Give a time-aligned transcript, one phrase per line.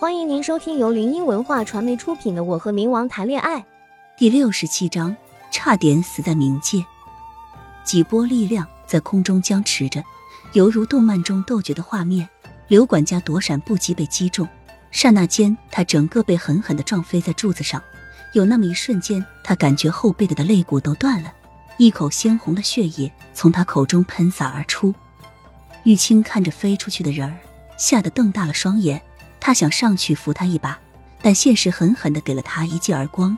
[0.00, 3.58] 欢迎您收听由林音文化传媒出品的《我和冥王谈恋爱》
[4.16, 5.16] 第六十七章，
[5.50, 6.86] 差点死在冥界。
[7.82, 10.00] 几波力量在空中僵持着，
[10.52, 12.28] 犹如动漫中斗角的画面。
[12.68, 14.46] 刘管家躲闪不及被击中，
[14.92, 17.82] 刹那间他整个被狠狠的撞飞在柱子上。
[18.34, 21.32] 有那么一瞬间，他感觉后背的的肋骨都断了，
[21.76, 24.94] 一口鲜红的血液从他口中喷洒而出。
[25.82, 27.36] 玉清看着飞出去的人儿，
[27.76, 29.02] 吓得瞪大了双眼。
[29.48, 30.78] 他想上去扶他一把，
[31.22, 33.34] 但现实狠狠的给了他一记耳光，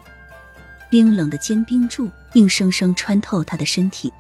[0.91, 4.13] 冰冷的坚冰柱硬生生穿透他的身体。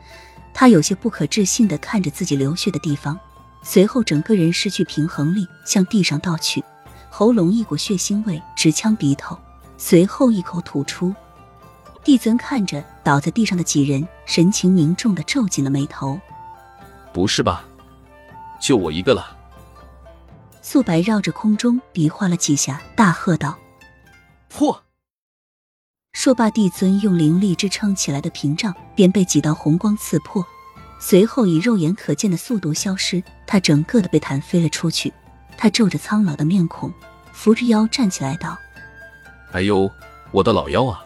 [0.55, 3.19] 他有些不可置信的看着自己流血的地方，
[3.65, 6.63] 随后整个人失去平衡力，向地上倒去，
[7.11, 9.37] 喉咙一股血腥味直呛鼻头。
[9.77, 11.13] 随后一口吐出，
[12.05, 16.21] 帝尊看着倒在地上的几人，神情凝重的皱紧了眉头。
[17.13, 17.65] 不是吧？
[18.61, 19.39] 就我一个了？
[20.73, 23.59] 素白绕着空中比划了几下，大喝道
[24.49, 24.85] ：“破！”
[26.15, 30.47] 说罢，帝尊用灵力支撑起来的屏障便被几道红光刺破，
[31.01, 33.21] 随后以肉眼可见的速度消失。
[33.49, 35.13] 他整个的被弹飞了出去。
[35.57, 36.95] 他皱着苍老的面孔，
[37.33, 38.57] 扶着腰站起来道。
[39.51, 39.91] 哎呦，
[40.31, 41.05] 我的老腰啊！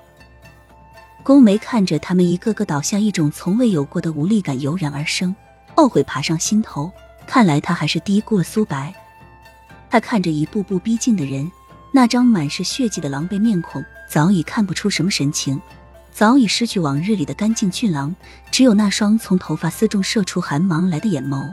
[1.22, 5.34] 宫梅看着他们一个个倒下，一种从未有过的无力感油然而生，
[5.76, 6.92] 懊悔爬上心头。
[7.26, 8.94] 看来他还是低估了苏白。
[9.94, 11.48] 他看着一步步逼近的人，
[11.92, 15.62] 那张满是血迹的狼狈面孔早已看不出什么神情，
[16.10, 18.12] 早已失去往日里的干净俊朗，
[18.50, 21.48] 只有那双从头发丝中射出寒芒来的眼眸。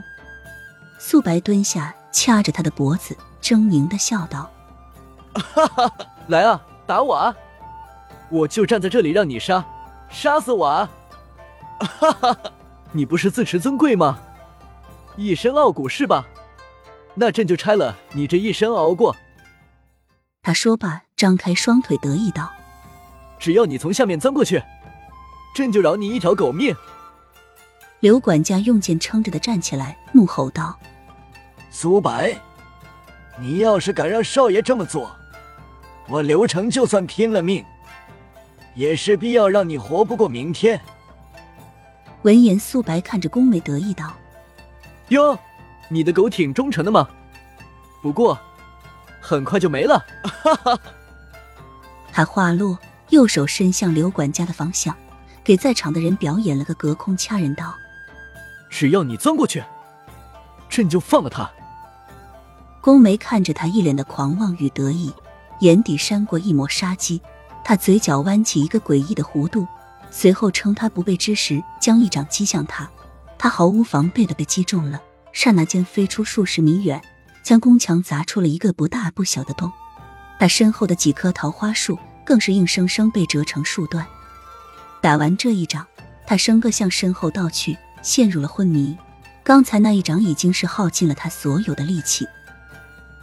[0.98, 4.50] 素白蹲下，掐着他的脖子，狰狞的笑道
[5.54, 5.92] ：“哈哈，
[6.26, 7.32] 来啊！”打我啊！
[8.28, 9.64] 我就站在这里让你杀，
[10.10, 10.90] 杀死我啊！
[11.78, 12.36] 哈哈，
[12.90, 14.18] 你不是自持尊贵吗？
[15.14, 16.26] 一身傲骨是吧？
[17.14, 19.14] 那朕就拆了你这一身熬过。
[20.42, 22.50] 他说罢，张开双腿得意道
[23.38, 24.62] ：“只要你从下面钻过去，
[25.54, 26.74] 朕就饶你一条狗命。”
[28.00, 30.76] 刘管家用剑撑着的站起来，怒吼道
[31.70, 32.36] ：“苏白，
[33.38, 35.14] 你要是敢让少爷这么做！”
[36.08, 37.64] 我刘成就算拼了命，
[38.74, 40.80] 也势必要让你活不过明天。
[42.22, 44.12] 闻言，苏白看着宫梅得意道
[45.10, 45.38] ：“哟，
[45.92, 47.08] 你的狗挺忠诚的嘛。
[48.00, 48.38] 不过，
[49.20, 50.04] 很快就没了。”
[50.42, 50.78] 哈哈。
[52.12, 52.78] 他话落，
[53.10, 54.94] 右手伸向刘管家的方向，
[55.44, 57.72] 给在场的人表演了个隔空掐人刀
[58.70, 59.62] ：“只要你钻过去，
[60.68, 61.50] 朕就放了他。”
[62.80, 65.12] 宫梅看着他一脸的狂妄与得意。
[65.60, 67.22] 眼底闪过一抹杀机，
[67.62, 69.64] 他嘴角弯起一个诡异的弧度，
[70.10, 72.90] 随后趁他不备之时，将一掌击向他。
[73.38, 75.00] 他毫无防备的被击中了，
[75.32, 77.00] 刹那间飞出数十米远，
[77.42, 79.70] 将宫墙砸出了一个不大不小的洞。
[80.38, 84.06] 他身后的几棵桃花树更是硬生生被折成数段。
[85.00, 85.86] 打完这一掌，
[86.26, 88.96] 他生个向身后倒去，陷入了昏迷。
[89.42, 92.26] 刚才那一掌已经是耗尽了他所有的力气。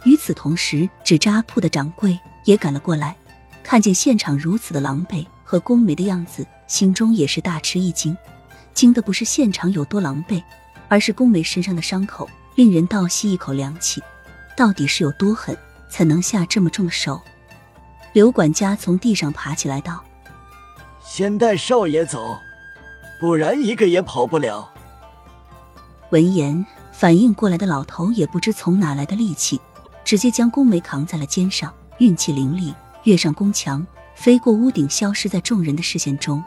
[0.04, 2.18] 与此同时，纸扎铺的掌柜。
[2.46, 3.14] 也赶了过来，
[3.62, 8.16] 看见现场如此的狼狈和宫梅的样子，心中也是大吃一惊。
[8.72, 10.42] 惊的不是现场有多狼狈，
[10.90, 14.02] 而是宫梅身上的伤口，令人倒吸一口凉气。
[14.56, 15.56] 到底是有多狠，
[15.88, 17.20] 才能下这么重的手？
[18.12, 20.02] 刘管家从地上爬起来道
[21.06, 22.36] ：“先带少爷走，
[23.20, 24.68] 不然一个也跑不了。”
[26.10, 29.60] 闻言，反应过来的老头也不知从哪来的力气，
[30.04, 31.72] 直接将宫梅扛在了肩上。
[31.98, 32.74] 运气凌厉，
[33.04, 36.42] 跃上宫墙，飞过屋顶，消失在众人的视线中。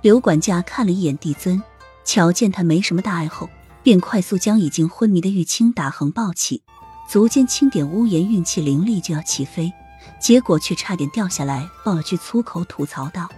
[0.00, 1.62] 刘管家看了一眼帝尊，
[2.04, 3.48] 瞧见他没什么大碍后，
[3.82, 6.62] 便快速将已经昏迷的玉清打横抱起，
[7.08, 9.72] 足尖轻点屋檐，运气凌厉就要起飞，
[10.20, 13.28] 结果却差点掉下来，爆了句粗口，吐槽道：“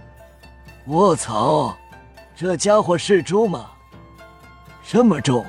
[0.87, 1.77] 卧槽，
[2.35, 3.71] 这家伙是猪吗？
[4.87, 5.45] 这么重！”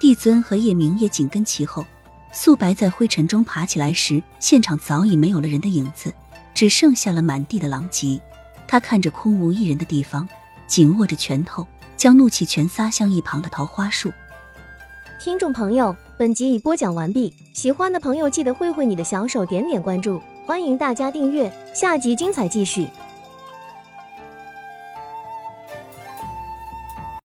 [0.00, 1.84] 帝尊和叶明也紧跟其后。
[2.32, 6.14] 素白在灰尘中爬起来时，现场早已没有了人的影子，
[6.54, 8.20] 只剩下了满地的狼藉。
[8.68, 10.28] 他看着空无一人的地方，
[10.70, 14.12] 紧握着拳头，将怒气全撒向一旁的桃花树。
[15.20, 22.86] 听众朋友，本集已播讲完毕，喜欢的朋友记得挥挥你的小手，点点关注，欢迎大家订阅，下集精彩继续。